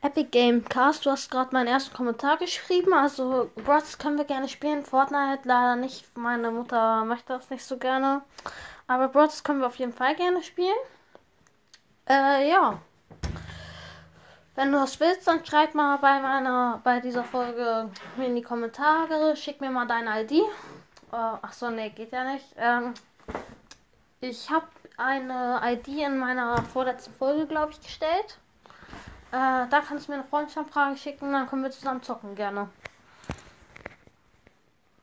[0.00, 2.92] Epic Game Cast, du hast gerade meinen ersten Kommentar geschrieben.
[2.92, 4.84] Also, Brots können wir gerne spielen.
[4.84, 6.16] Fortnite leider nicht.
[6.16, 8.22] Meine Mutter möchte das nicht so gerne.
[8.86, 10.76] Aber Brots können wir auf jeden Fall gerne spielen.
[12.08, 12.80] Äh, ja.
[14.54, 19.36] Wenn du das willst, dann schreib mal bei meiner, bei dieser Folge in die Kommentare.
[19.36, 20.32] Schick mir mal deine ID.
[20.32, 20.42] Äh,
[21.12, 22.46] ach so, nee, geht ja nicht.
[22.56, 22.94] Ähm,
[24.20, 28.38] ich habe eine ID in meiner vorletzten Folge, glaube ich, gestellt.
[29.30, 32.70] Äh, da kannst du mir eine Freundschaftsanfrage schicken, dann können wir zusammen zocken, gerne.